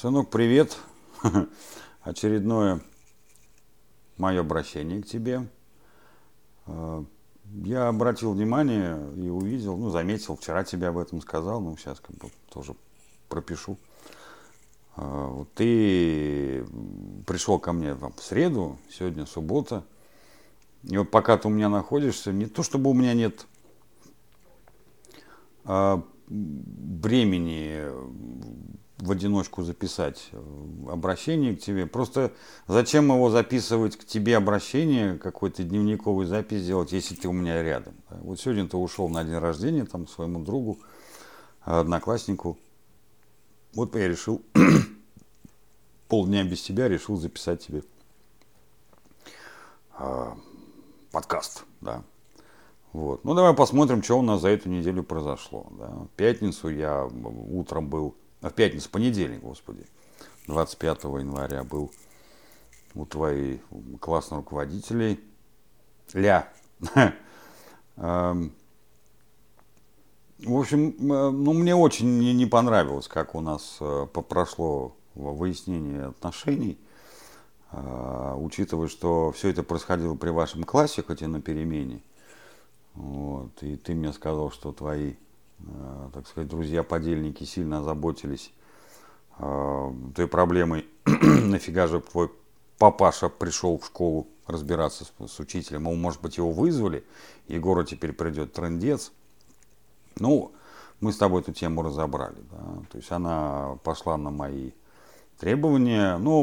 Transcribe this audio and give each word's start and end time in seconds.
Сынок, 0.00 0.30
привет. 0.30 0.78
Очередное 2.00 2.80
мое 4.16 4.40
обращение 4.40 5.02
к 5.02 5.06
тебе. 5.06 5.46
Э, 6.66 7.04
я 7.66 7.88
обратил 7.88 8.32
внимание 8.32 8.96
и 9.14 9.28
увидел, 9.28 9.76
ну, 9.76 9.90
заметил, 9.90 10.36
вчера 10.36 10.64
тебе 10.64 10.86
об 10.86 10.96
этом 10.96 11.20
сказал, 11.20 11.60
ну, 11.60 11.76
сейчас 11.76 12.00
как 12.00 12.16
бы 12.16 12.30
тоже 12.50 12.74
пропишу. 13.28 13.76
Э, 14.96 15.26
вот 15.32 15.52
ты 15.52 16.64
пришел 17.26 17.58
ко 17.58 17.74
мне 17.74 17.92
в 17.92 18.10
среду, 18.22 18.78
сегодня 18.88 19.26
суббота. 19.26 19.84
И 20.84 20.96
вот 20.96 21.10
пока 21.10 21.36
ты 21.36 21.46
у 21.46 21.50
меня 21.50 21.68
находишься, 21.68 22.32
не 22.32 22.46
то 22.46 22.62
чтобы 22.62 22.88
у 22.88 22.94
меня 22.94 23.12
нет 23.12 23.46
а, 25.64 26.02
времени 26.26 27.84
в 29.00 29.10
одиночку 29.10 29.62
записать 29.62 30.28
э, 30.32 30.42
обращение 30.90 31.56
к 31.56 31.60
тебе. 31.60 31.86
Просто 31.86 32.32
зачем 32.66 33.06
его 33.06 33.30
записывать 33.30 33.96
к 33.96 34.04
тебе 34.04 34.36
обращение, 34.36 35.18
какой-то 35.18 35.64
дневниковый 35.64 36.26
запись 36.26 36.66
делать, 36.66 36.92
если 36.92 37.14
ты 37.14 37.28
у 37.28 37.32
меня 37.32 37.62
рядом. 37.62 37.94
Вот 38.10 38.40
сегодня 38.40 38.68
ты 38.68 38.76
ушел 38.76 39.08
на 39.08 39.24
день 39.24 39.38
рождения 39.38 39.84
там 39.84 40.06
своему 40.06 40.44
другу, 40.44 40.78
однокласснику. 41.62 42.58
Вот 43.74 43.94
я 43.96 44.08
решил, 44.08 44.42
полдня 46.08 46.44
без 46.44 46.62
тебя 46.62 46.88
решил 46.88 47.16
записать 47.16 47.66
тебе 47.66 47.82
э, 49.98 50.32
подкаст, 51.10 51.64
да. 51.80 52.02
Вот. 52.92 53.24
Ну, 53.24 53.34
давай 53.34 53.54
посмотрим, 53.54 54.02
что 54.02 54.18
у 54.18 54.22
нас 54.22 54.40
за 54.40 54.48
эту 54.48 54.68
неделю 54.68 55.04
произошло. 55.04 55.66
Да. 55.78 55.86
В 55.86 56.08
пятницу 56.16 56.68
я 56.68 57.04
утром 57.04 57.88
был 57.88 58.16
в 58.40 58.50
пятницу, 58.50 58.88
понедельник, 58.90 59.40
господи, 59.40 59.86
25 60.46 61.04
января 61.04 61.64
был 61.64 61.90
у 62.94 63.04
твоих 63.04 63.60
классных 64.00 64.40
руководителей. 64.40 65.20
Ля. 66.12 66.48
Эм, 67.96 68.52
в 70.38 70.58
общем, 70.58 70.88
э, 70.98 71.30
ну, 71.30 71.52
мне 71.52 71.74
очень 71.74 72.18
не 72.18 72.46
понравилось, 72.46 73.08
как 73.08 73.34
у 73.34 73.40
нас 73.40 73.76
э, 73.80 74.06
прошло 74.06 74.96
выяснение 75.14 76.06
отношений, 76.06 76.78
э, 77.72 78.34
учитывая, 78.38 78.88
что 78.88 79.32
все 79.32 79.50
это 79.50 79.62
происходило 79.62 80.14
при 80.14 80.30
вашем 80.30 80.64
классе, 80.64 81.02
хоть 81.02 81.20
и 81.20 81.26
на 81.26 81.42
перемене. 81.42 82.02
Вот, 82.94 83.62
и 83.62 83.76
ты 83.76 83.94
мне 83.94 84.12
сказал, 84.12 84.50
что 84.50 84.72
твои 84.72 85.14
так 86.12 86.26
сказать, 86.26 86.48
друзья-подельники 86.48 87.44
сильно 87.44 87.78
озаботились 87.78 88.52
э, 89.38 89.92
той 90.14 90.26
проблемой, 90.26 90.86
нафига 91.04 91.86
же 91.86 92.00
твой 92.00 92.30
папаша 92.78 93.28
пришел 93.28 93.78
в 93.78 93.86
школу 93.86 94.26
разбираться 94.46 95.04
с, 95.04 95.28
с 95.28 95.40
учителем, 95.40 95.86
он, 95.86 96.00
может 96.00 96.20
быть, 96.20 96.36
его 96.36 96.50
вызвали, 96.50 97.04
Егора 97.48 97.84
теперь 97.84 98.12
придет 98.12 98.52
трендец. 98.52 99.12
Ну, 100.18 100.52
мы 101.00 101.12
с 101.12 101.16
тобой 101.16 101.42
эту 101.42 101.52
тему 101.52 101.82
разобрали, 101.82 102.36
да? 102.50 102.58
то 102.90 102.98
есть 102.98 103.10
она 103.10 103.78
пошла 103.84 104.16
на 104.16 104.30
мои 104.30 104.72
требования, 105.38 106.18
ну, 106.18 106.42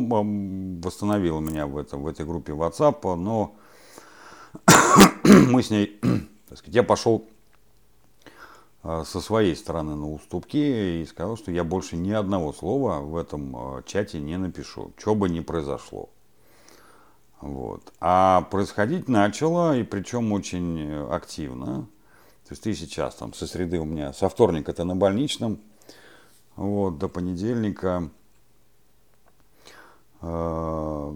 восстановила 0.82 1.40
меня 1.40 1.68
в, 1.68 1.78
этом, 1.78 2.02
в 2.02 2.08
этой 2.08 2.26
группе 2.26 2.54
WhatsApp, 2.54 3.16
но 3.16 3.56
мы 5.24 5.62
с 5.62 5.70
ней, 5.70 6.00
так 6.50 6.58
сказать, 6.58 6.76
я 6.76 6.84
пошел 6.84 7.28
Э, 7.28 7.37
со 8.84 9.20
своей 9.22 9.56
стороны 9.56 9.96
на 9.96 10.12
уступки 10.12 11.02
и 11.02 11.06
сказал, 11.06 11.36
что 11.36 11.52
я 11.52 11.64
больше 11.64 11.98
ни 11.98 12.12
одного 12.12 12.54
слова 12.54 13.00
в 13.00 13.18
этом 13.18 13.78
э, 13.80 13.84
чате 13.86 14.20
не 14.20 14.38
напишу, 14.38 14.94
что 14.98 15.16
бы 15.16 15.30
ни 15.30 15.42
произошло. 15.42 16.10
Вот. 17.42 17.94
А 18.00 18.48
происходить 18.50 19.08
начало, 19.10 19.78
и 19.78 19.84
причем 19.84 20.32
очень 20.32 20.92
активно. 21.12 21.88
То 22.48 22.52
есть 22.52 22.64
ты 22.64 22.74
сейчас 22.74 23.16
там 23.16 23.34
со 23.34 23.46
среды 23.46 23.80
у 23.80 23.86
меня, 23.86 24.14
со 24.14 24.30
вторника 24.30 24.72
ты 24.72 24.84
на 24.86 24.96
больничном, 24.96 25.60
вот, 26.56 26.98
до 26.98 27.10
понедельника. 27.10 28.10
Э, 30.22 31.14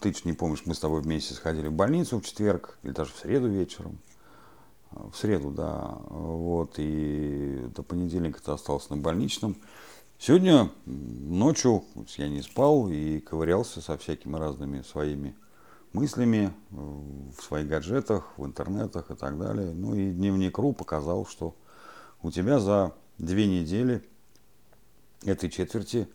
ты 0.00 0.14
не 0.24 0.32
помнишь, 0.32 0.62
мы 0.64 0.74
с 0.74 0.80
тобой 0.80 1.02
вместе 1.02 1.34
сходили 1.34 1.68
в 1.68 1.72
больницу 1.72 2.18
в 2.18 2.24
четверг, 2.24 2.78
или 2.82 2.92
даже 2.92 3.12
в 3.12 3.18
среду 3.18 3.48
вечером. 3.48 3.98
В 4.92 5.14
среду, 5.14 5.50
да. 5.50 5.98
Вот, 6.08 6.74
и 6.78 7.66
до 7.74 7.82
понедельника 7.82 8.42
ты 8.42 8.50
остался 8.50 8.94
на 8.94 9.00
больничном. 9.00 9.56
Сегодня 10.18 10.70
ночью 10.84 11.84
я 12.18 12.28
не 12.28 12.42
спал 12.42 12.88
и 12.88 13.20
ковырялся 13.20 13.80
со 13.80 13.96
всякими 13.96 14.36
разными 14.36 14.82
своими 14.82 15.34
мыслями 15.92 16.52
в 16.70 17.40
своих 17.40 17.68
гаджетах, 17.68 18.32
в 18.36 18.44
интернетах 18.44 19.10
и 19.10 19.14
так 19.14 19.38
далее. 19.38 19.72
Ну 19.72 19.94
и 19.94 20.10
дневник 20.10 20.58
РУ 20.58 20.72
показал, 20.72 21.24
что 21.26 21.54
у 22.22 22.30
тебя 22.30 22.58
за 22.58 22.92
две 23.18 23.46
недели 23.46 24.02
этой 25.24 25.48
четверти 25.48 26.08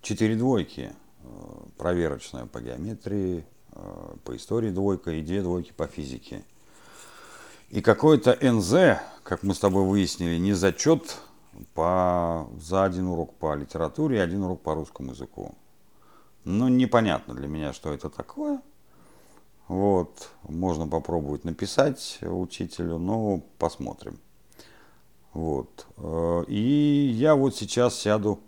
четыре 0.00 0.36
двойки. 0.36 0.92
Э, 1.22 1.62
проверочная 1.76 2.46
по 2.46 2.60
геометрии, 2.60 3.44
э, 3.72 4.16
по 4.24 4.36
истории 4.36 4.70
двойка 4.70 5.10
и 5.10 5.22
две 5.22 5.42
двойки 5.42 5.72
по 5.72 5.86
физике. 5.86 6.44
И 7.70 7.82
какой-то 7.82 8.36
НЗ, 8.42 9.00
как 9.22 9.44
мы 9.44 9.54
с 9.54 9.60
тобой 9.60 9.84
выяснили, 9.84 10.38
не 10.38 10.54
зачет 10.54 11.18
по, 11.72 12.48
за 12.60 12.82
один 12.82 13.06
урок 13.06 13.34
по 13.36 13.54
литературе 13.54 14.16
и 14.16 14.20
один 14.20 14.42
урок 14.42 14.60
по 14.62 14.74
русскому 14.74 15.12
языку. 15.12 15.54
Ну, 16.42 16.66
непонятно 16.66 17.32
для 17.32 17.46
меня, 17.46 17.72
что 17.72 17.92
это 17.92 18.10
такое. 18.10 18.60
Вот, 19.68 20.30
можно 20.42 20.88
попробовать 20.88 21.44
написать 21.44 22.18
учителю, 22.22 22.98
но 22.98 23.40
посмотрим. 23.58 24.18
Вот. 25.32 25.86
Э, 25.96 26.42
и 26.48 27.12
я 27.14 27.36
вот 27.36 27.54
сейчас 27.54 27.94
сяду 27.94 28.40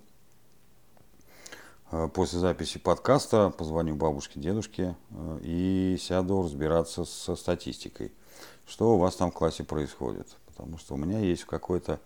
э, 1.93 2.09
после 2.12 2.41
записи 2.41 2.78
подкаста, 2.78 3.50
позвоню 3.50 3.94
бабушке, 3.94 4.41
дедушке 4.41 4.97
э, 5.10 5.39
и 5.44 5.97
сяду 6.00 6.43
разбираться 6.43 7.04
со 7.04 7.37
статистикой 7.37 8.10
что 8.67 8.95
у 8.95 8.99
вас 8.99 9.17
там 9.17 9.31
в 9.31 9.34
классе 9.34 9.65
происходит. 9.65 10.37
Потому 10.47 10.78
что 10.78 10.95
у 10.95 10.97
меня 10.97 11.19
есть 11.19 11.45
какое-то 11.45 12.00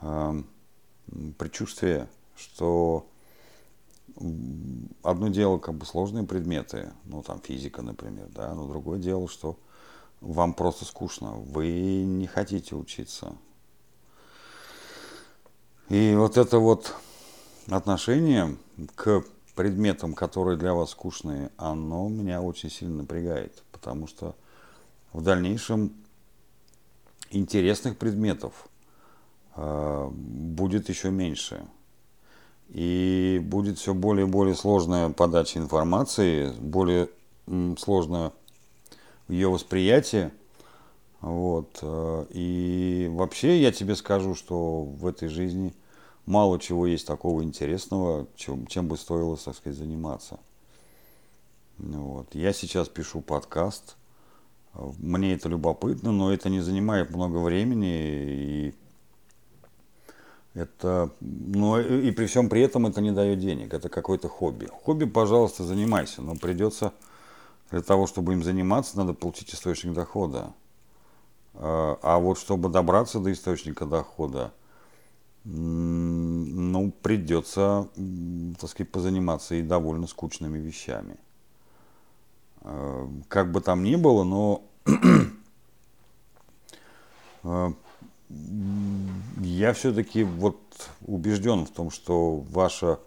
э, 0.00 0.42
предчувствие, 1.38 2.08
что 2.36 3.06
одно 5.02 5.28
дело 5.28 5.58
как 5.58 5.74
бы 5.74 5.84
сложные 5.84 6.24
предметы, 6.24 6.92
ну 7.04 7.22
там 7.22 7.40
физика, 7.40 7.82
например, 7.82 8.28
да, 8.30 8.54
но 8.54 8.66
другое 8.66 8.98
дело, 8.98 9.28
что 9.28 9.58
вам 10.20 10.54
просто 10.54 10.84
скучно, 10.84 11.32
вы 11.32 12.02
не 12.04 12.26
хотите 12.26 12.74
учиться. 12.74 13.36
И 15.88 16.14
вот 16.16 16.36
это 16.36 16.58
вот 16.58 16.94
отношение 17.68 18.56
к 18.94 19.24
предметам, 19.54 20.14
которые 20.14 20.56
для 20.56 20.74
вас 20.74 20.90
скучные, 20.90 21.50
оно 21.56 22.08
меня 22.08 22.42
очень 22.42 22.70
сильно 22.70 22.98
напрягает, 22.98 23.62
потому 23.72 24.06
что 24.06 24.34
в 25.16 25.22
дальнейшем 25.22 25.94
интересных 27.30 27.96
предметов 27.96 28.68
э, 29.56 30.10
будет 30.12 30.90
еще 30.90 31.10
меньше. 31.10 31.64
И 32.68 33.40
будет 33.42 33.78
все 33.78 33.94
более 33.94 34.26
и 34.26 34.30
более 34.30 34.54
сложная 34.54 35.08
подача 35.08 35.58
информации, 35.58 36.50
более 36.60 37.08
сложное 37.78 38.32
ее 39.28 39.48
восприятие. 39.48 40.32
Вот. 41.22 41.78
Э, 41.80 42.26
и 42.28 43.08
вообще 43.10 43.62
я 43.62 43.72
тебе 43.72 43.96
скажу, 43.96 44.34
что 44.34 44.82
в 44.82 45.06
этой 45.06 45.28
жизни 45.28 45.72
мало 46.26 46.60
чего 46.60 46.86
есть 46.86 47.06
такого 47.06 47.42
интересного, 47.42 48.26
чем, 48.36 48.66
чем 48.66 48.86
бы 48.86 48.98
стоило, 48.98 49.38
так 49.38 49.56
сказать, 49.56 49.78
заниматься. 49.78 50.38
Вот. 51.78 52.34
Я 52.34 52.52
сейчас 52.52 52.90
пишу 52.90 53.22
подкаст– 53.22 53.96
мне 54.98 55.34
это 55.34 55.48
любопытно, 55.48 56.12
но 56.12 56.32
это 56.32 56.48
не 56.48 56.60
занимает 56.60 57.10
много 57.10 57.38
времени. 57.38 57.86
И 57.86 58.74
это, 60.54 61.10
ну 61.20 61.78
и 61.78 62.10
при 62.12 62.26
всем 62.26 62.48
при 62.48 62.62
этом 62.62 62.86
это 62.86 63.00
не 63.00 63.12
дает 63.12 63.38
денег. 63.38 63.74
Это 63.74 63.88
какое-то 63.88 64.28
хобби. 64.28 64.68
Хобби, 64.84 65.04
пожалуйста, 65.04 65.64
занимайся, 65.64 66.22
но 66.22 66.34
придется 66.34 66.92
для 67.70 67.82
того, 67.82 68.06
чтобы 68.06 68.32
им 68.32 68.42
заниматься, 68.42 68.96
надо 68.96 69.12
получить 69.12 69.52
источник 69.52 69.92
дохода. 69.92 70.52
А, 71.54 71.98
а 72.02 72.18
вот 72.18 72.38
чтобы 72.38 72.68
добраться 72.68 73.18
до 73.18 73.32
источника 73.32 73.86
дохода, 73.86 74.52
ну, 75.44 76.92
придется, 77.02 77.88
так 78.58 78.70
сказать, 78.70 78.90
позаниматься 78.90 79.54
и 79.54 79.62
довольно 79.62 80.06
скучными 80.06 80.58
вещами. 80.58 81.16
Э, 82.66 83.08
как 83.28 83.52
бы 83.52 83.60
там 83.60 83.84
ни 83.84 83.94
было, 83.94 84.24
но 84.24 84.64
э, 87.44 87.70
я 89.40 89.72
все-таки 89.72 90.24
вот 90.24 90.58
убежден 91.06 91.64
в 91.64 91.70
том, 91.70 91.92
что 91.92 92.38
ваша 92.38 92.98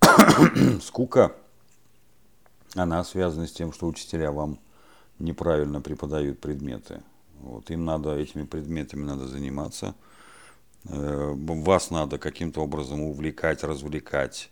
скука, 0.82 1.32
она 2.74 3.04
связана 3.04 3.46
с 3.46 3.52
тем, 3.52 3.72
что 3.72 3.86
учителя 3.86 4.32
вам 4.32 4.58
неправильно 5.20 5.80
преподают 5.80 6.40
предметы. 6.40 7.02
Вот, 7.38 7.70
им 7.70 7.84
надо, 7.84 8.16
этими 8.16 8.42
предметами 8.42 9.04
надо 9.04 9.28
заниматься. 9.28 9.94
Э, 10.88 11.32
вас 11.36 11.90
надо 11.90 12.18
каким-то 12.18 12.62
образом 12.62 13.00
увлекать, 13.00 13.62
развлекать, 13.62 14.50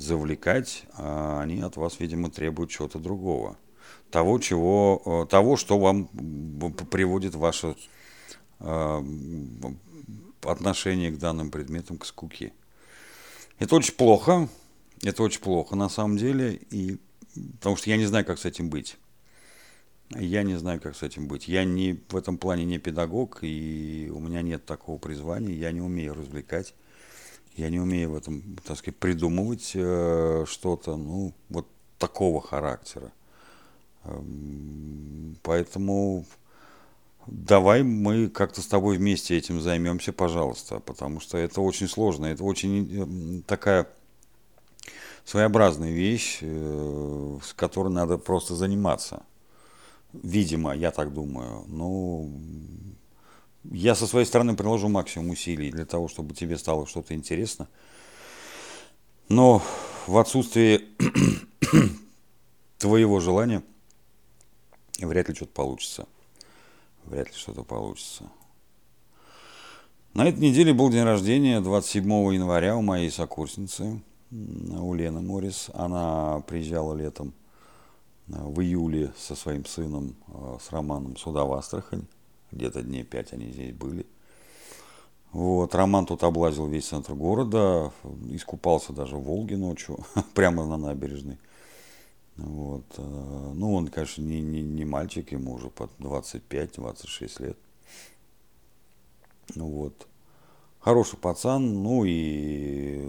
завлекать, 0.00 0.84
а 0.94 1.40
они 1.42 1.60
от 1.60 1.76
вас, 1.76 2.00
видимо, 2.00 2.30
требуют 2.30 2.70
чего-то 2.70 2.98
другого. 2.98 3.58
Того, 4.10 4.38
чего, 4.38 5.02
э, 5.04 5.30
того, 5.30 5.56
что 5.56 5.78
вам 5.78 6.08
приводит 6.90 7.34
ваше 7.34 7.76
э, 8.60 9.02
отношение 10.42 11.10
к 11.10 11.18
данным 11.18 11.50
предметам, 11.50 11.98
к 11.98 12.06
скуке. 12.06 12.52
Это 13.58 13.76
очень 13.76 13.94
плохо, 13.94 14.48
это 15.02 15.22
очень 15.22 15.42
плохо 15.42 15.76
на 15.76 15.90
самом 15.90 16.16
деле, 16.16 16.54
и, 16.70 16.98
потому 17.58 17.76
что 17.76 17.90
я 17.90 17.98
не 17.98 18.06
знаю, 18.06 18.24
как 18.24 18.38
с 18.38 18.46
этим 18.46 18.70
быть. 18.70 18.96
Я 20.08 20.42
не 20.42 20.56
знаю, 20.56 20.80
как 20.80 20.96
с 20.96 21.02
этим 21.02 21.28
быть. 21.28 21.46
Я 21.46 21.64
не, 21.64 22.00
в 22.08 22.16
этом 22.16 22.38
плане 22.38 22.64
не 22.64 22.78
педагог, 22.78 23.40
и 23.42 24.10
у 24.12 24.18
меня 24.18 24.40
нет 24.42 24.64
такого 24.64 24.98
призвания, 24.98 25.54
я 25.54 25.70
не 25.72 25.82
умею 25.82 26.14
развлекать, 26.14 26.74
я 27.56 27.70
не 27.70 27.80
умею 27.80 28.10
в 28.10 28.16
этом, 28.16 28.56
так 28.64 28.78
сказать, 28.78 28.96
придумывать 28.96 29.72
э, 29.74 30.44
что-то, 30.46 30.96
ну, 30.96 31.32
вот 31.48 31.66
такого 31.98 32.40
характера. 32.40 33.12
Эм, 34.04 35.36
поэтому 35.42 36.24
давай 37.26 37.82
мы 37.82 38.28
как-то 38.28 38.62
с 38.62 38.66
тобой 38.66 38.96
вместе 38.96 39.36
этим 39.36 39.60
займемся, 39.60 40.12
пожалуйста, 40.12 40.80
потому 40.80 41.20
что 41.20 41.38
это 41.38 41.60
очень 41.60 41.88
сложно, 41.88 42.26
это 42.26 42.44
очень 42.44 43.40
э, 43.40 43.42
такая 43.46 43.88
своеобразная 45.24 45.92
вещь, 45.92 46.38
э, 46.40 47.38
с 47.42 47.52
которой 47.52 47.92
надо 47.92 48.18
просто 48.18 48.54
заниматься. 48.54 49.22
Видимо, 50.12 50.74
я 50.74 50.90
так 50.90 51.12
думаю. 51.12 51.64
Ну, 51.68 52.32
я 53.64 53.94
со 53.94 54.06
своей 54.06 54.26
стороны 54.26 54.56
приложу 54.56 54.88
максимум 54.88 55.30
усилий 55.30 55.70
для 55.70 55.84
того, 55.84 56.08
чтобы 56.08 56.34
тебе 56.34 56.56
стало 56.56 56.86
что-то 56.86 57.14
интересно. 57.14 57.68
Но 59.28 59.62
в 60.06 60.18
отсутствии 60.18 60.88
твоего 62.78 63.20
желания 63.20 63.62
вряд 65.00 65.28
ли 65.28 65.34
что-то 65.34 65.52
получится. 65.52 66.06
Вряд 67.04 67.28
ли 67.28 67.34
что-то 67.34 67.62
получится. 67.62 68.24
На 70.14 70.28
этой 70.28 70.40
неделе 70.40 70.74
был 70.74 70.90
день 70.90 71.04
рождения, 71.04 71.60
27 71.60 72.04
января 72.34 72.76
у 72.76 72.82
моей 72.82 73.10
сокурсницы, 73.10 74.02
у 74.30 74.94
Лены 74.94 75.20
Морис. 75.20 75.70
Она 75.72 76.42
приезжала 76.48 76.94
летом 76.94 77.32
в 78.26 78.60
июле 78.60 79.12
со 79.16 79.34
своим 79.34 79.64
сыном, 79.64 80.16
э, 80.28 80.58
с 80.60 80.70
Романом 80.72 81.16
сюда, 81.16 81.44
в 81.44 81.52
Астрахань. 81.52 82.06
Где-то 82.52 82.82
дней 82.82 83.04
пять 83.04 83.32
они 83.32 83.50
здесь 83.50 83.72
были. 83.72 84.06
Вот, 85.32 85.74
Роман 85.74 86.06
тут 86.06 86.24
облазил 86.24 86.66
весь 86.66 86.88
центр 86.88 87.14
города, 87.14 87.92
искупался 88.30 88.92
даже 88.92 89.16
в 89.16 89.22
Волге 89.22 89.56
ночью, 89.56 89.98
прямо 90.34 90.66
на 90.66 90.76
набережной. 90.76 91.38
Вот. 92.36 92.84
Э, 92.96 93.52
ну, 93.54 93.74
он, 93.74 93.88
конечно, 93.88 94.22
не, 94.22 94.40
не, 94.40 94.60
не 94.62 94.84
мальчик, 94.84 95.30
ему 95.30 95.54
уже 95.54 95.68
под 95.68 95.90
25-26 95.98 97.42
лет. 97.42 97.58
Ну 99.54 99.66
вот. 99.66 100.06
Хороший 100.80 101.18
пацан. 101.18 101.82
Ну 101.82 102.04
и 102.04 103.04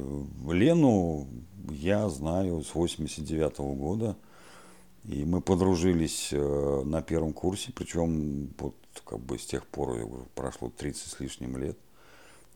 Лену 0.48 1.28
я 1.70 2.10
знаю 2.10 2.64
с 2.64 2.76
89 2.76 3.60
-го 3.60 3.76
года. 3.76 4.16
И 5.06 5.26
мы 5.26 5.42
подружились 5.42 6.30
э, 6.32 6.82
на 6.86 7.02
первом 7.02 7.34
курсе, 7.34 7.72
причем 7.74 8.50
вот 8.60 8.76
как 9.06 9.20
бы 9.20 9.40
с 9.40 9.46
тех 9.46 9.66
пор 9.66 9.98
прошло 10.36 10.70
30 10.70 11.12
с 11.12 11.20
лишним 11.20 11.58
лет. 11.58 11.78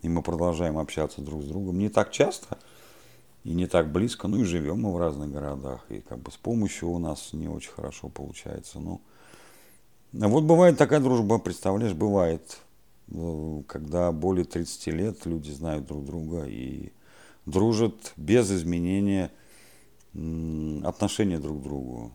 И 0.01 0.09
мы 0.09 0.21
продолжаем 0.21 0.77
общаться 0.77 1.21
друг 1.21 1.41
с 1.41 1.45
другом. 1.45 1.79
Не 1.79 1.89
так 1.89 2.11
часто 2.11 2.59
и 3.43 3.53
не 3.53 3.65
так 3.65 3.91
близко, 3.91 4.27
ну 4.27 4.37
и 4.37 4.43
живем 4.43 4.81
мы 4.81 4.93
в 4.93 4.97
разных 4.97 5.31
городах. 5.31 5.85
И 5.89 6.01
как 6.01 6.19
бы 6.19 6.31
с 6.31 6.37
помощью 6.37 6.89
у 6.89 6.99
нас 6.99 7.33
не 7.33 7.47
очень 7.47 7.71
хорошо 7.71 8.09
получается. 8.09 8.79
Но 8.79 9.01
вот 10.11 10.43
бывает 10.43 10.77
такая 10.77 10.99
дружба, 10.99 11.39
представляешь, 11.39 11.93
бывает, 11.93 12.59
э, 13.07 13.61
когда 13.67 14.11
более 14.11 14.45
30 14.45 14.87
лет 14.87 15.25
люди 15.25 15.49
знают 15.49 15.87
друг 15.87 16.05
друга 16.05 16.45
и 16.45 16.91
дружат 17.45 18.13
без 18.17 18.51
изменения 18.51 19.31
отношения 20.13 21.39
друг 21.39 21.59
к 21.59 21.63
другу. 21.63 22.11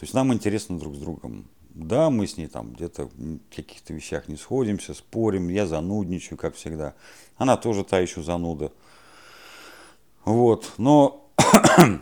То 0.00 0.04
есть 0.04 0.14
нам 0.14 0.32
интересно 0.32 0.78
друг 0.78 0.94
с 0.94 0.98
другом. 0.98 1.44
Да, 1.74 2.08
мы 2.08 2.26
с 2.26 2.38
ней 2.38 2.46
там 2.46 2.72
где-то 2.72 3.04
в 3.04 3.38
каких-то 3.54 3.92
вещах 3.92 4.28
не 4.28 4.36
сходимся, 4.36 4.94
спорим, 4.94 5.50
я 5.50 5.66
занудничаю, 5.66 6.38
как 6.38 6.54
всегда. 6.54 6.94
Она 7.36 7.58
тоже 7.58 7.84
та 7.84 7.98
еще 7.98 8.22
зануда. 8.22 8.72
Вот, 10.24 10.72
но 10.78 11.28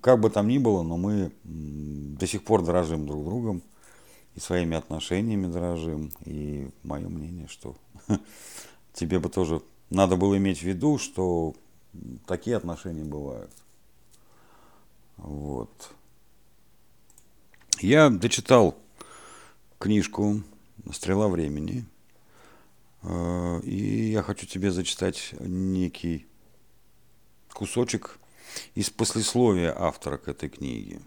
как 0.00 0.18
бы 0.18 0.30
там 0.30 0.48
ни 0.48 0.56
было, 0.56 0.82
но 0.82 0.96
мы 0.96 1.30
до 1.44 2.26
сих 2.26 2.42
пор 2.42 2.64
дорожим 2.64 3.06
друг 3.06 3.22
другом 3.22 3.62
и 4.34 4.40
своими 4.40 4.78
отношениями 4.78 5.52
дорожим. 5.52 6.10
И 6.24 6.70
мое 6.84 7.06
мнение, 7.06 7.48
что 7.48 7.76
тебе 8.94 9.18
бы 9.18 9.28
тоже 9.28 9.60
надо 9.90 10.16
было 10.16 10.38
иметь 10.38 10.60
в 10.60 10.62
виду, 10.62 10.96
что 10.96 11.54
такие 12.26 12.56
отношения 12.56 13.04
бывают. 13.04 13.52
Вот. 15.18 15.92
Я 17.84 18.08
дочитал 18.08 18.78
книжку 19.78 20.40
«Стрела 20.90 21.28
времени», 21.28 21.84
э, 23.02 23.60
и 23.62 24.10
я 24.10 24.22
хочу 24.22 24.46
тебе 24.46 24.70
зачитать 24.70 25.34
некий 25.38 26.26
кусочек 27.52 28.18
из 28.74 28.88
послесловия 28.88 29.78
автора 29.78 30.16
к 30.16 30.28
этой 30.28 30.48
книге, 30.48 31.02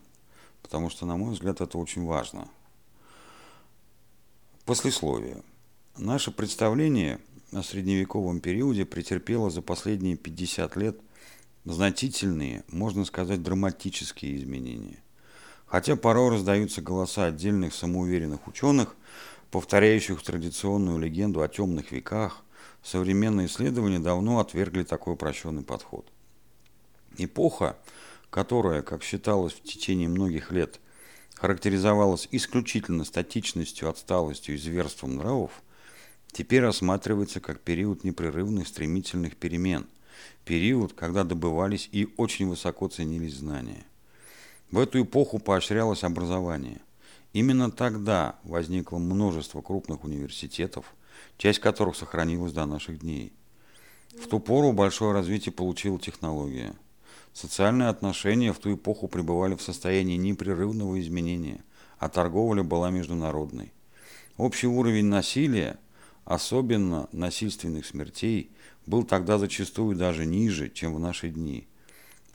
потому 0.61 0.91
что, 0.91 1.07
на 1.07 1.17
мой 1.17 1.33
взгляд, 1.33 1.61
это 1.61 1.79
очень 1.79 2.05
важно. 2.05 2.47
Послесловие. 4.65 5.41
Наше 5.97 6.29
представление 6.29 7.19
о 7.53 7.63
средневековом 7.63 8.39
периоде 8.39 8.85
претерпело 8.85 9.49
за 9.49 9.63
последние 9.63 10.15
50 10.15 10.75
лет 10.75 10.99
значительные, 11.65 12.63
можно 12.67 13.03
сказать, 13.03 13.41
драматические 13.41 14.37
изменения. 14.37 15.01
Хотя 15.67 15.97
порой 15.97 16.31
раздаются 16.31 16.81
голоса 16.81 17.25
отдельных 17.25 17.73
самоуверенных 17.73 18.47
ученых, 18.47 18.95
повторяющих 19.51 20.21
традиционную 20.23 20.97
легенду 20.97 21.41
о 21.41 21.49
темных 21.49 21.91
веках, 21.91 22.41
современные 22.83 23.47
исследования 23.47 23.99
давно 23.99 24.39
отвергли 24.39 24.83
такой 24.83 25.13
упрощенный 25.13 25.63
подход. 25.63 26.07
Эпоха, 27.17 27.77
которая, 28.29 28.81
как 28.81 29.03
считалось 29.03 29.53
в 29.53 29.63
течение 29.63 30.07
многих 30.07 30.51
лет, 30.51 30.79
характеризовалась 31.35 32.29
исключительно 32.31 33.03
статичностью, 33.03 33.89
отсталостью 33.89 34.55
и 34.55 34.57
зверством 34.57 35.17
нравов, 35.17 35.51
теперь 36.31 36.61
рассматривается 36.61 37.41
как 37.41 37.59
период 37.59 38.05
непрерывных 38.05 38.69
стремительных 38.69 39.35
перемен, 39.35 39.85
период, 40.45 40.93
когда 40.93 41.25
добывались 41.25 41.89
и 41.91 42.07
очень 42.15 42.47
высоко 42.47 42.87
ценились 42.87 43.35
знания– 43.35 43.85
в 44.71 44.79
эту 44.79 45.01
эпоху 45.01 45.39
поощрялось 45.39 46.03
образование. 46.03 46.79
Именно 47.33 47.71
тогда 47.71 48.35
возникло 48.43 48.97
множество 48.97 49.61
крупных 49.61 50.03
университетов, 50.03 50.93
часть 51.37 51.59
которых 51.59 51.95
сохранилась 51.95 52.53
до 52.53 52.65
наших 52.65 52.99
дней. 52.99 53.31
В 54.21 54.27
ту 54.27 54.39
пору 54.39 54.73
большое 54.73 55.13
развитие 55.13 55.53
получила 55.53 55.99
технология. 55.99 56.73
Социальные 57.33 57.89
отношения 57.89 58.51
в 58.51 58.59
ту 58.59 58.73
эпоху 58.73 59.07
пребывали 59.07 59.55
в 59.55 59.61
состоянии 59.61 60.17
непрерывного 60.17 60.99
изменения, 60.99 61.63
а 61.99 62.09
торговля 62.09 62.63
была 62.63 62.89
международной. 62.89 63.71
Общий 64.37 64.67
уровень 64.67 65.05
насилия, 65.05 65.77
особенно 66.25 67.07
насильственных 67.11 67.85
смертей, 67.85 68.51
был 68.85 69.03
тогда 69.03 69.37
зачастую 69.37 69.95
даже 69.95 70.25
ниже, 70.25 70.69
чем 70.69 70.95
в 70.95 70.99
наши 70.99 71.29
дни– 71.29 71.67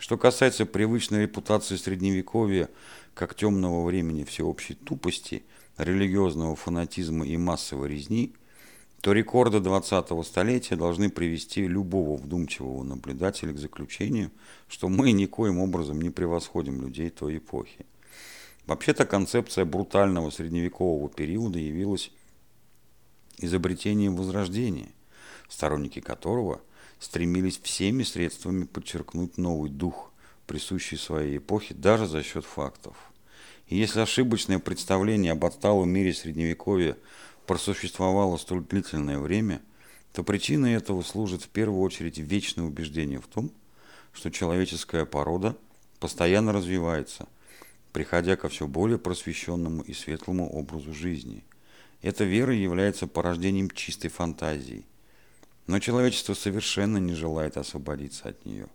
что 0.03 0.19
касается 0.19 0.67
привычной 0.67 1.23
репутации 1.23 1.77
Средневековья 1.77 2.69
как 3.15 3.37
темного 3.37 3.87
времени 3.87 4.25
всеобщей 4.25 4.75
тупости, 4.75 5.45
религиозного 5.79 6.57
фанатизма 6.57 7.25
и 7.25 7.37
массовой 7.37 7.91
резни, 7.91 8.35
то 9.01 9.13
рекорды 9.13 9.59
20-го 9.59 10.25
столетия 10.25 10.75
должны 10.75 11.09
привести 11.09 11.69
любого 11.69 12.17
вдумчивого 12.17 12.83
наблюдателя 12.83 13.53
к 13.53 13.59
заключению, 13.59 14.33
что 14.67 14.89
мы 14.89 15.13
никоим 15.13 15.61
образом 15.61 16.03
не 16.03 16.11
превосходим 16.11 16.83
людей 16.83 17.09
той 17.09 17.39
эпохи. 17.39 17.87
Вообще-то 18.67 19.07
концепция 19.07 19.65
брутального 19.65 20.31
средневекового 20.31 21.11
периода 21.11 21.61
явилась 21.61 22.11
изобретением 23.39 24.17
Возрождения, 24.17 24.89
сторонники 25.49 26.01
которого– 26.01 26.61
стремились 27.03 27.61
всеми 27.61 28.05
средствами 28.05 28.63
подчеркнуть 28.65 29.37
новый 29.37 29.71
дух, 29.71 30.13
присущий 30.47 30.97
своей 30.97 31.39
эпохе, 31.39 31.75
даже 31.75 32.07
за 32.07 32.23
счет 32.23 32.45
фактов. 32.45 32.97
И 33.67 33.77
если 33.77 34.01
ошибочное 34.01 34.61
представление 34.61 35.33
об 35.33 35.45
отсталом 35.45 35.91
мире 35.91 36.15
Средневековья 36.15 36.97
просуществовало 37.47 38.37
столь 38.37 38.63
длительное 38.65 39.19
время, 39.19 39.61
то 40.13 40.23
причиной 40.23 40.75
этого 40.75 41.03
служит 41.03 41.43
в 41.43 41.49
первую 41.49 41.81
очередь 41.81 42.19
вечное 42.19 42.67
убеждение 42.67 43.19
в 43.19 43.27
том, 43.27 43.51
что 44.13 44.31
человеческая 44.31 45.05
порода 45.05 45.57
постоянно 45.99 46.53
развивается, 46.53 47.27
приходя 47.93 48.37
ко 48.37 48.49
все 48.49 48.69
более 48.69 48.99
просвещенному 48.99 49.83
и 49.83 49.93
светлому 49.93 50.49
образу 50.49 50.95
жизни. 50.95 51.43
Эта 52.01 52.23
вера 52.23 52.55
является 52.55 53.09
порождением 53.09 53.71
чистой 53.71 54.09
фантазии, 54.09 54.85
но 55.67 55.79
человечество 55.79 56.35
совершенно 56.35 56.99
не 56.99 57.15
желает 57.15 57.57
освободиться 57.57 58.29
от 58.29 58.45
нее. 58.45 58.69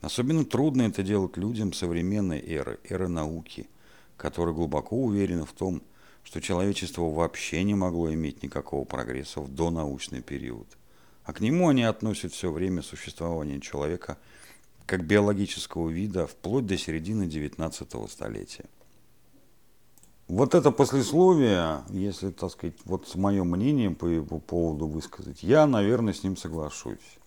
Особенно 0.00 0.44
трудно 0.44 0.82
это 0.82 1.02
делать 1.02 1.36
людям 1.36 1.72
современной 1.72 2.40
эры, 2.40 2.80
эры 2.88 3.08
науки, 3.08 3.68
которые 4.16 4.54
глубоко 4.54 4.96
уверены 4.96 5.44
в 5.44 5.52
том, 5.52 5.82
что 6.22 6.40
человечество 6.40 7.02
вообще 7.02 7.62
не 7.64 7.74
могло 7.74 8.12
иметь 8.12 8.42
никакого 8.42 8.84
прогресса 8.84 9.40
в 9.40 9.54
донаучный 9.54 10.22
период. 10.22 10.66
А 11.24 11.32
к 11.32 11.40
нему 11.40 11.68
они 11.68 11.82
относят 11.82 12.32
все 12.32 12.50
время 12.50 12.82
существования 12.82 13.60
человека 13.60 14.18
как 14.86 15.04
биологического 15.04 15.88
вида 15.88 16.26
вплоть 16.26 16.66
до 16.66 16.76
середины 16.76 17.24
XIX 17.24 18.10
столетия. 18.10 18.64
Вот 20.30 20.54
это 20.54 20.70
послесловие, 20.70 21.82
если, 21.88 22.30
так 22.30 22.52
сказать, 22.52 22.76
вот 22.84 23.08
с 23.08 23.16
моим 23.16 23.50
мнением 23.50 23.96
по 23.96 24.06
его 24.06 24.38
поводу 24.38 24.86
высказать, 24.86 25.42
я, 25.42 25.66
наверное, 25.66 26.14
с 26.14 26.22
ним 26.22 26.36
соглашусь. 26.36 27.18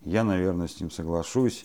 Я, 0.00 0.24
наверное, 0.24 0.66
с 0.66 0.80
ним 0.80 0.90
соглашусь, 0.90 1.64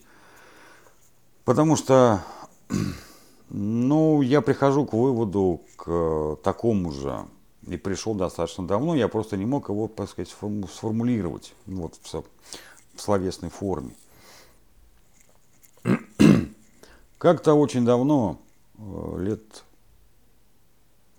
потому 1.43 1.75
что, 1.75 2.23
ну, 3.49 4.21
я 4.21 4.41
прихожу 4.41 4.85
к 4.85 4.93
выводу, 4.93 5.61
к 5.75 6.37
такому 6.43 6.91
же, 6.91 7.25
и 7.67 7.75
пришел 7.75 8.13
достаточно 8.13 8.67
давно, 8.67 8.93
я 8.93 9.07
просто 9.07 9.37
не 9.37 9.47
мог 9.47 9.69
его, 9.69 9.87
так 9.87 10.07
сказать, 10.07 10.29
сформулировать 10.29 11.55
вот, 11.65 11.95
в, 11.95 12.23
в 12.93 13.01
словесной 13.01 13.49
форме. 13.49 13.95
Как-то 17.17 17.55
очень 17.55 17.85
давно, 17.85 18.37
э, 18.77 19.15
лет 19.17 19.63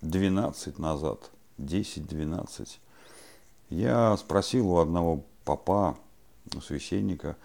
12 0.09 0.79
назад, 0.79 1.31
10-12, 1.57 2.77
я 3.69 4.15
спросил 4.17 4.71
у 4.71 4.77
одного 4.77 5.23
папа, 5.43 5.97
у 6.55 6.61
священника, 6.61 7.35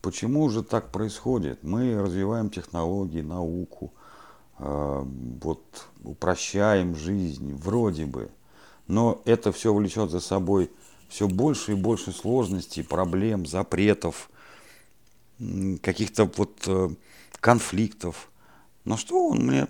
почему 0.00 0.48
же 0.48 0.62
так 0.62 0.90
происходит? 0.90 1.62
Мы 1.62 2.00
развиваем 2.00 2.50
технологии, 2.50 3.20
науку, 3.20 3.92
э, 4.58 5.04
вот 5.42 5.86
упрощаем 6.04 6.96
жизнь, 6.96 7.54
вроде 7.54 8.06
бы, 8.06 8.30
но 8.86 9.22
это 9.24 9.52
все 9.52 9.72
влечет 9.72 10.10
за 10.10 10.20
собой 10.20 10.70
все 11.12 11.28
больше 11.28 11.72
и 11.72 11.74
больше 11.74 12.10
сложностей, 12.10 12.82
проблем, 12.82 13.44
запретов, 13.44 14.30
каких-то 15.82 16.24
вот 16.36 16.62
э, 16.66 16.88
конфликтов. 17.38 18.30
На 18.84 18.96
что 18.96 19.28
он 19.28 19.46
мне 19.46 19.68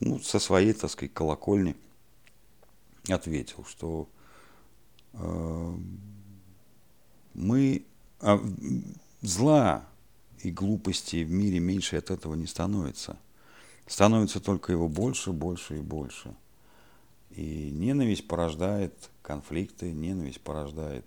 ну, 0.00 0.18
со 0.18 0.38
своей, 0.38 0.72
так 0.72 0.90
сказать, 0.90 1.14
колокольни 1.14 1.76
ответил, 3.08 3.64
что 3.64 4.08
э, 5.14 5.74
мы 7.34 7.86
а, 8.20 8.40
зла 9.22 9.86
и 10.40 10.50
глупости 10.50 11.22
в 11.22 11.30
мире 11.30 11.60
меньше 11.60 11.96
от 11.96 12.10
этого 12.10 12.34
не 12.34 12.46
становится. 12.46 13.18
Становится 13.86 14.40
только 14.40 14.72
его 14.72 14.88
больше, 14.88 15.32
больше 15.32 15.78
и 15.78 15.80
больше. 15.80 16.34
И 17.30 17.70
ненависть 17.70 18.26
порождает 18.26 18.92
конфликты, 19.22 19.92
ненависть 19.92 20.40
порождает 20.40 21.04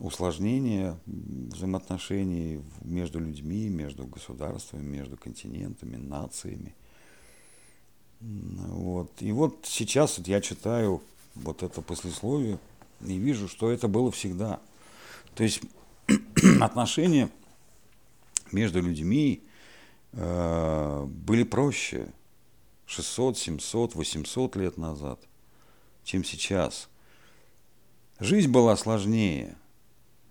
усложнение 0.00 0.98
взаимоотношений 1.06 2.62
между 2.80 3.20
людьми, 3.20 3.68
между 3.68 4.06
государствами, 4.06 4.82
между 4.82 5.16
континентами, 5.16 5.96
нациями. 5.96 6.74
Вот. 8.20 9.10
И 9.20 9.30
вот 9.32 9.60
сейчас 9.64 10.18
вот 10.18 10.26
я 10.26 10.40
читаю 10.40 11.02
вот 11.34 11.62
это 11.62 11.82
послесловие 11.82 12.58
и 13.06 13.18
вижу, 13.18 13.46
что 13.46 13.70
это 13.70 13.88
было 13.88 14.10
всегда. 14.10 14.60
То 15.34 15.42
есть 15.42 15.60
отношения 16.60 17.30
между 18.52 18.80
людьми 18.80 19.42
э, 20.12 21.04
были 21.06 21.42
проще 21.42 22.08
600, 22.86 23.36
700, 23.36 23.94
800 23.94 24.56
лет 24.56 24.78
назад, 24.78 25.20
чем 26.04 26.24
сейчас. 26.24 26.88
Жизнь 28.18 28.50
была 28.50 28.76
сложнее– 28.76 29.58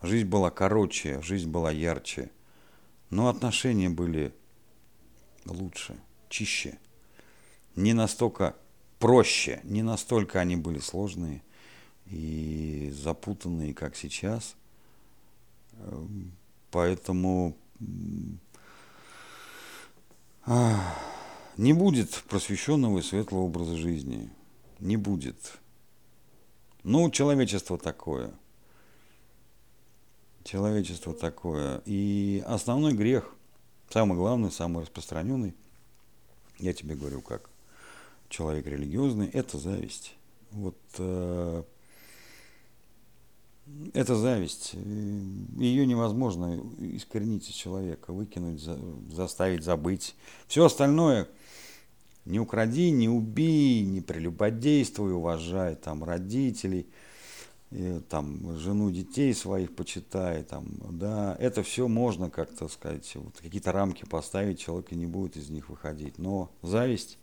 Жизнь 0.01 0.27
была 0.27 0.49
короче, 0.49 1.21
жизнь 1.21 1.49
была 1.49 1.71
ярче, 1.71 2.31
но 3.09 3.27
отношения 3.27 3.89
были 3.89 4.33
лучше, 5.45 5.99
чище, 6.29 6.77
не 7.75 7.93
настолько 7.93 8.55
проще, 8.97 9.59
не 9.63 9.81
настолько 9.81 10.39
они 10.39 10.55
были 10.55 10.79
сложные 10.79 11.43
и 12.05 12.93
запутанные, 12.95 13.73
как 13.73 13.97
сейчас. 13.97 14.55
Эм, 15.73 16.31
поэтому 16.71 17.57
не 21.57 21.73
будет 21.73 22.23
просвещенного 22.29 22.99
и 22.99 23.01
светлого 23.01 23.41
образа 23.41 23.75
жизни. 23.75 24.29
Не 24.79 24.95
будет. 24.95 25.59
Ну, 26.83 27.11
человечество 27.11 27.77
такое– 27.77 28.33
человечество 30.43 31.13
такое. 31.13 31.81
И 31.85 32.43
основной 32.45 32.93
грех, 32.93 33.33
самый 33.89 34.17
главный, 34.17 34.51
самый 34.51 34.83
распространенный, 34.83 35.53
я 36.59 36.73
тебе 36.73 36.95
говорю 36.95 37.21
как 37.21 37.49
человек 38.29 38.65
религиозный, 38.67 39.27
это 39.27 39.57
зависть. 39.57 40.15
Вот 40.51 40.77
э, 40.97 41.63
это 43.93 44.15
зависть. 44.15 44.73
Ее 44.73 45.85
невозможно 45.85 46.61
искоренить 46.79 47.49
из 47.49 47.53
человека, 47.53 48.13
выкинуть, 48.13 48.61
за, 48.61 48.79
заставить 49.11 49.63
забыть. 49.63 50.15
Все 50.47 50.65
остальное 50.65 51.27
не 52.25 52.39
укради, 52.39 52.91
не 52.91 53.09
убей, 53.09 53.83
не 53.83 54.01
прелюбодействуй, 54.01 55.13
уважай 55.13 55.75
там 55.75 56.03
родителей– 56.03 56.87
и, 57.71 57.99
там, 58.09 58.57
жену 58.57 58.89
детей 58.89 59.33
своих 59.33 59.75
почитай, 59.75 60.43
там, 60.43 60.65
да, 60.91 61.35
это 61.39 61.61
все 61.61 61.87
можно 61.87 62.29
как-то 62.29 62.67
сказать, 62.67 63.11
вот, 63.15 63.37
какие-то 63.39 63.71
рамки 63.71 64.05
поставить, 64.05 64.59
человек 64.59 64.91
и 64.91 64.95
не 64.95 65.05
будет 65.05 65.37
из 65.37 65.49
них 65.49 65.69
выходить. 65.69 66.17
Но 66.17 66.49
зависть, 66.63 67.19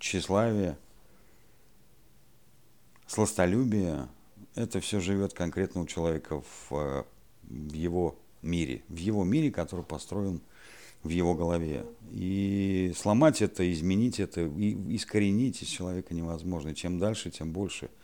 тщеславие, 0.00 0.76
сластолюбие, 3.06 4.08
это 4.56 4.80
все 4.80 4.98
живет 4.98 5.34
конкретно 5.34 5.82
у 5.82 5.86
человека 5.86 6.40
в, 6.40 7.06
в 7.42 7.72
его 7.72 8.18
мире, 8.42 8.82
в 8.88 8.96
его 8.96 9.22
мире, 9.22 9.52
который 9.52 9.84
построен 9.84 10.40
в 11.04 11.10
его 11.10 11.34
голове. 11.34 11.86
И 12.10 12.92
сломать 12.96 13.40
это, 13.40 13.70
изменить 13.72 14.18
это, 14.18 14.40
и 14.40 14.96
искоренить 14.96 15.62
из 15.62 15.68
человека 15.68 16.12
невозможно. 16.12 16.74
Чем 16.74 16.98
дальше, 16.98 17.30
тем 17.30 17.52
больше– 17.52 17.88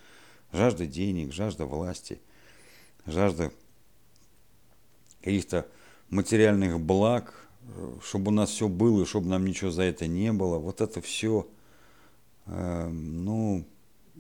жажда 0.53 0.87
денег, 0.87 1.33
жажда 1.33 1.67
власти, 1.67 2.21
жажда 3.07 3.53
каких-то 5.21 5.67
материальных 6.11 6.81
благ, 6.81 7.49
чтобы 8.03 8.29
у 8.29 8.35
нас 8.35 8.51
все 8.51 8.69
было, 8.69 9.05
чтобы 9.07 9.29
нам 9.29 9.45
ничего 9.45 9.71
за 9.71 9.83
это 9.83 10.07
не 10.07 10.33
было. 10.33 10.59
Вот 10.59 10.81
это 10.81 11.01
все, 11.01 11.49
э, 12.47 12.89
ну, 12.89 13.67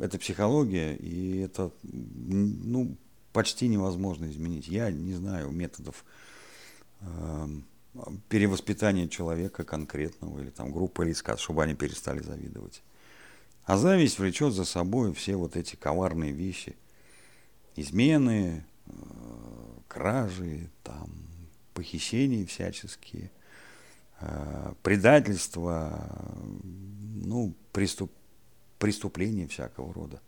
это 0.01 0.19
психология, 0.19 0.97
и 0.97 1.39
это, 1.39 1.71
ну, 1.83 2.97
почти 3.33 3.69
невозможно 3.69 4.27
изменить. 4.27 4.69
Я 4.69 4.91
не 4.91 5.15
знаю 5.15 5.51
методов 5.51 6.05
э, 7.01 7.47
перевоспитания 8.29 9.09
человека 9.09 9.65
конкретного 9.65 10.41
или 10.41 10.51
там 10.51 10.73
группы 10.73 11.05
лиц, 11.05 11.23
чтобы 11.37 11.63
они 11.63 11.75
перестали 11.75 12.21
завидовать. 12.21 12.83
А 13.67 13.77
зависть 13.77 14.21
влечет 14.21 14.55
за 14.55 14.65
собой 14.65 15.13
все 15.13 15.35
вот 15.35 15.57
эти 15.57 15.75
коварные 15.75 16.31
вещи. 16.31 16.77
Измены, 17.75 18.65
э, 18.87 18.93
кражи, 19.89 20.71
там, 20.85 21.11
похищения 21.75 22.47
всяческие, 22.47 23.33
э, 24.21 24.73
предательства, 24.85 26.09
ну, 26.55 27.55
преступ, 27.73 28.13
преступления 28.79 29.49
всякого 29.49 29.93
рода. 29.93 30.21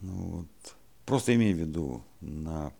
Ну, 0.00 0.12
вот. 0.12 0.76
просто 1.06 1.34
имей 1.34 1.54
в 1.54 1.58
виду 1.58 2.04
на, 2.20 2.74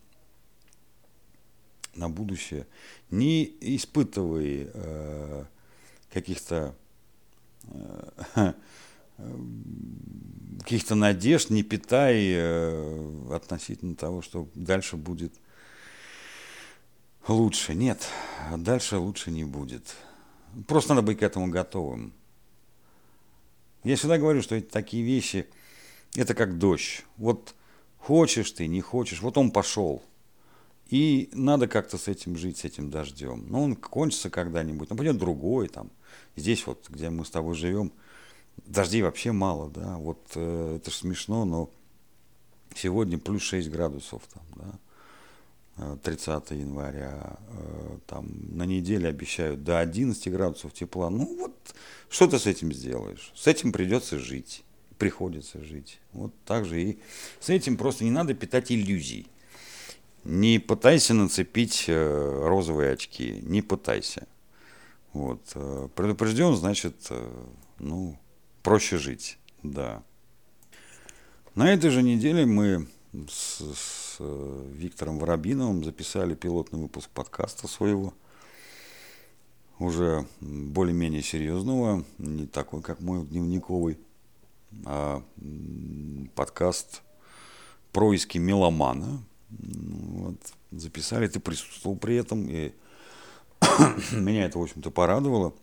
на 1.95 2.11
будущее, 2.11 2.67
не 3.11 3.45
испытывай 3.61 4.69
э, 4.75 5.45
каких-то 6.12 6.76
каких-то 10.61 10.94
надежд, 10.94 11.50
не 11.50 11.62
питай 11.62 12.33
э, 12.35 13.28
относительно 13.33 13.94
того, 13.94 14.23
что 14.23 14.49
дальше 14.54 14.97
будет 14.97 15.35
лучше. 17.28 17.75
Нет, 17.75 18.09
дальше 18.56 18.99
лучше 18.99 19.30
не 19.30 19.44
будет. 19.44 19.94
Просто 20.66 20.94
надо 20.94 21.06
быть 21.06 21.18
к 21.18 21.23
этому 21.23 21.49
готовым. 21.49 22.12
Я 23.83 23.97
всегда 23.97 24.18
говорю, 24.18 24.40
что 24.40 24.54
эти 24.54 24.66
такие 24.66 25.02
вещи, 25.04 25.47
это 26.14 26.35
как 26.35 26.59
дождь. 26.59 27.04
Вот 27.18 27.54
хочешь 27.99 28.50
ты, 28.52 28.66
не 28.66 28.80
хочешь, 28.80 29.21
вот 29.21 29.37
он 29.37 29.50
пошел. 29.50 30.02
И 30.88 31.28
надо 31.33 31.66
как-то 31.66 31.99
с 31.99 32.09
этим 32.09 32.37
жить, 32.37 32.59
с 32.59 32.64
этим 32.64 32.90
дождем. 32.90 33.47
Но 33.49 33.62
он 33.62 33.76
кончится 33.76 34.30
когда-нибудь, 34.30 34.90
но 34.90 34.97
пойдет 34.97 35.18
другой 35.18 35.68
там. 35.68 35.90
Здесь 36.37 36.66
вот, 36.66 36.87
где 36.88 37.11
мы 37.11 37.25
с 37.25 37.30
тобой 37.30 37.54
живем, 37.54 37.92
дождей 38.66 39.02
вообще 39.02 39.33
мало, 39.33 39.71
да. 39.71 39.97
Вот 39.97 40.21
э, 40.35 40.76
это 40.76 40.90
же 40.90 40.97
смешно, 40.97 41.44
но 41.44 41.71
сегодня 42.75 43.18
плюс 43.18 43.42
6 43.42 43.71
градусов 43.71 44.23
там, 44.33 44.42
да. 44.56 44.78
30 45.76 46.52
э, 46.52 46.56
января, 46.56 47.37
э, 47.49 47.99
там 48.06 48.28
на 48.52 48.64
неделе 48.64 49.09
обещают 49.09 49.64
до 49.64 49.80
11 49.80 50.30
градусов 50.30 50.73
тепла. 50.73 51.11
Ну 51.11 51.37
вот, 51.38 51.54
что 52.09 52.26
ты 52.26 52.38
с 52.38 52.47
этим 52.47 52.73
сделаешь? 52.73 53.33
С 53.35 53.47
этим 53.47 53.73
придется 53.73 54.18
жить, 54.18 54.62
приходится 54.99 55.62
жить. 55.62 55.99
Вот 56.12 56.33
так 56.44 56.64
же 56.64 56.80
и 56.80 56.99
с 57.40 57.50
этим 57.50 57.76
просто 57.76 58.04
не 58.04 58.11
надо 58.11 58.35
питать 58.35 58.71
иллюзий. 58.71 59.26
Не 60.23 60.59
пытайся 60.59 61.12
нацепить 61.12 61.85
э, 61.88 62.47
розовые 62.47 62.92
очки, 62.92 63.40
не 63.42 63.61
пытайся. 63.61 64.26
Вот. 65.14 65.40
Предупрежден, 65.94 66.54
значит, 66.54 67.11
ну, 67.78 68.18
проще 68.62 68.99
жить, 68.99 69.38
да. 69.62 70.02
На 71.54 71.73
этой 71.73 71.90
же 71.90 72.02
неделе 72.02 72.47
мы 72.47 72.88
с, 73.28 73.62
с 73.62 74.16
э, 74.18 74.71
Виктором 74.73 75.18
Воробиновым 75.21 75.85
записали 75.85 76.35
пилотный 76.35 76.80
выпуск 76.80 77.09
подкаста 77.11 77.68
своего, 77.68 78.12
уже 79.78 80.26
более-менее 80.40 81.23
серьезного, 81.23 82.04
не 82.18 82.47
такой, 82.47 82.83
как 82.83 83.00
мой 83.00 83.25
дневниковый, 83.25 83.99
а 84.85 85.23
подкаст 86.35 87.02
происки 87.92 88.38
меломана. 88.38 89.23
Вот, 89.50 90.40
записали, 90.73 91.28
ты 91.28 91.38
присутствовал 91.38 91.97
при 91.97 92.16
этом, 92.16 92.49
и 92.49 92.73
меня 94.12 94.47
это, 94.47 94.59
в 94.59 94.62
общем-то, 94.62 94.90
порадовало, 94.90 95.54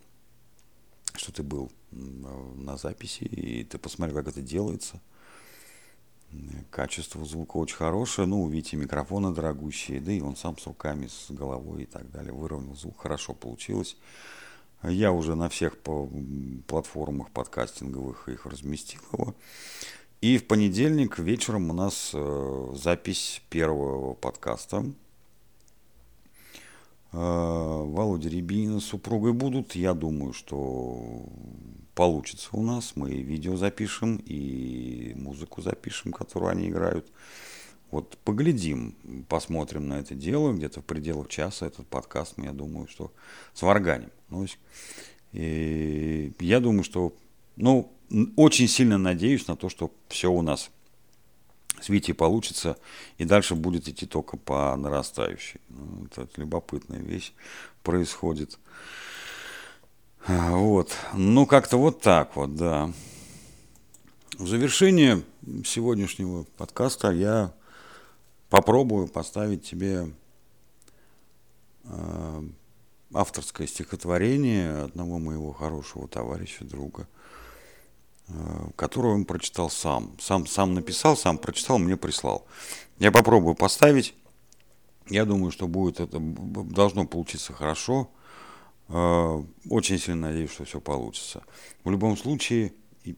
что 1.16 1.32
ты 1.32 1.44
был 1.44 1.72
на 1.92 2.78
записи, 2.78 3.24
и 3.24 3.64
ты 3.64 3.78
посмотри, 3.78 4.16
как 4.16 4.28
это 4.28 4.42
делается– 4.42 5.02
Качество 6.70 7.26
звука 7.26 7.58
очень 7.58 7.76
хорошее, 7.76 8.28
ну, 8.28 8.48
видите, 8.48 8.78
микрофоны 8.78 9.34
дорогущие, 9.34 10.00
да 10.00 10.14
и 10.14 10.22
он 10.22 10.38
сам 10.38 10.58
с 10.58 10.66
руками, 10.66 11.08
с 11.08 11.30
головой 11.30 11.84
и 11.84 11.86
так 11.86 12.10
далее 12.10 12.32
выровнял 12.32 12.76
звук, 12.76 13.02
хорошо 13.02 13.34
получилось. 13.34 13.98
Я 14.82 15.12
уже 15.12 15.36
на 15.36 15.50
всех 15.50 15.78
платформах 15.78 17.32
подкастинговых 17.32 18.30
их 18.30 18.46
разместил 18.46 19.02
его. 19.12 19.36
И 20.22 20.38
в 20.38 20.48
понедельник 20.48 21.20
вечером 21.20 21.70
у 21.70 21.74
нас 21.74 22.12
э, 22.14 22.74
запись 22.76 23.42
первого 23.50 24.14
подкаста. 24.14 24.86
Э, 27.14 27.18
Володя 27.18 28.30
Рябинин 28.30 28.80
с 28.80 28.86
супругой 28.86 29.34
будут. 29.34 29.76
Я 29.76 29.94
думаю, 29.94 30.34
что 30.34 31.26
получится 31.94 32.50
у 32.54 32.64
нас. 32.64 32.94
Мы 32.96 33.12
видео 33.22 33.58
запишем 33.58 34.18
и 34.26 35.14
музыку 35.16 35.62
запишем, 35.62 36.14
которую 36.14 36.52
они 36.52 36.70
играют. 36.70 37.12
Вот 37.92 38.18
поглядим, 38.24 38.96
посмотрим 39.28 39.90
на 39.90 40.00
это 40.00 40.16
дело. 40.16 40.54
Где-то 40.54 40.82
в 40.82 40.86
пределах 40.86 41.28
часа 41.28 41.68
этот 41.68 41.88
подкаст 41.88 42.36
мы, 42.38 42.46
я 42.46 42.54
думаю, 42.54 42.88
что 42.88 43.12
сварганим. 43.54 44.12
Ну, 44.30 44.46
и 45.34 46.34
я 46.40 46.60
думаю, 46.62 46.84
что, 46.84 47.14
ну, 47.58 47.92
очень 48.38 48.70
сильно 48.70 48.98
надеюсь 48.98 49.48
на 49.48 49.58
то, 49.58 49.68
что 49.68 49.92
все 50.08 50.32
у 50.32 50.42
нас 50.42 50.72
Витей 51.90 52.14
получится, 52.14 52.78
и 53.18 53.26
дальше 53.26 53.56
будет 53.56 53.88
идти 53.88 54.06
только 54.06 54.38
по 54.38 54.76
нарастающей. 54.76 55.60
Ну, 55.70 56.06
это 56.06 56.28
любопытная 56.38 57.00
вещь 57.00 57.34
происходит. 57.84 58.60
Вот. 60.28 60.96
Ну, 61.14 61.46
как-то 61.46 61.78
вот 61.78 62.02
так 62.02 62.36
вот, 62.36 62.56
да. 62.56 62.92
В 64.38 64.48
завершение 64.48 65.24
сегодняшнего 65.66 66.44
подкаста 66.58 67.12
я 67.12 67.54
попробую 68.50 69.08
поставить 69.08 69.64
тебе 69.64 70.12
э, 71.84 72.44
авторское 73.14 73.68
стихотворение 73.68 74.84
одного 74.84 75.20
моего 75.20 75.54
хорошего 75.54 76.08
товарища, 76.08 76.64
друга, 76.66 77.08
э, 78.34 78.70
которое 78.76 79.14
он 79.14 79.26
прочитал 79.26 79.70
сам. 79.70 80.16
Сам, 80.20 80.48
сам 80.48 80.74
написал, 80.74 81.18
сам 81.18 81.38
прочитал, 81.38 81.80
мне 81.80 81.98
прислал. 81.98 82.46
Я 83.00 83.12
попробую 83.12 83.56
поставить. 83.56 84.14
Я 85.08 85.26
думаю, 85.26 85.52
что 85.52 85.68
будет 85.68 86.00
это 86.00 86.20
должно 86.20 87.06
получиться 87.06 87.54
хорошо. 87.54 88.10
Э, 88.90 89.44
очень 89.70 90.00
сильно 90.00 90.30
надеюсь, 90.30 90.52
что 90.52 90.66
все 90.66 90.80
получится. 90.80 91.44
В 91.84 91.92
любом 91.92 92.18
случае, 92.18 92.74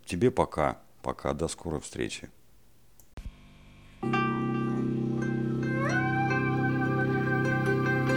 тебе 0.06 0.32
пока. 0.32 0.80
Пока. 1.02 1.34
До 1.34 1.47
скорой 1.47 1.82
встречи. 1.82 2.30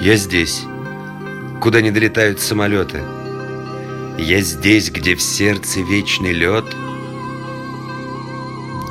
Я 0.00 0.14
здесь, 0.16 0.62
куда 1.60 1.80
не 1.80 1.90
долетают 1.90 2.38
самолеты. 2.38 3.25
Я 4.18 4.40
здесь, 4.40 4.90
где 4.90 5.14
в 5.14 5.20
сердце 5.20 5.80
вечный 5.80 6.32
лед. 6.32 6.64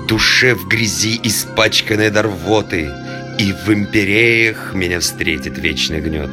Душе 0.07 0.53
в 0.53 0.67
грязи 0.67 1.19
испачканной 1.23 2.11
до 2.11 2.23
рвоты, 2.23 2.91
И 3.39 3.51
в 3.51 3.73
империях 3.73 4.73
меня 4.73 4.99
встретит 4.99 5.57
вечный 5.57 5.99
гнет. 5.99 6.29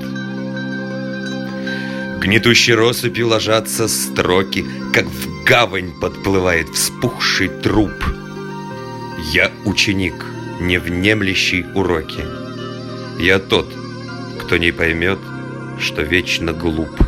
Гнетущей 2.21 2.75
россыпью 2.75 3.29
ложатся 3.29 3.89
строки, 3.89 4.65
Как 4.93 5.07
в 5.07 5.43
гавань 5.45 5.93
подплывает 5.99 6.69
вспухший 6.69 7.49
труп. 7.49 8.05
Я 9.33 9.51
ученик, 9.65 10.27
не 10.61 10.79
внемлящий 10.79 11.65
уроки. 11.75 12.23
Я 13.19 13.39
тот, 13.39 13.73
кто 14.39 14.59
не 14.59 14.71
поймет, 14.71 15.19
что 15.81 16.03
вечно 16.03 16.53
глуп. 16.53 17.02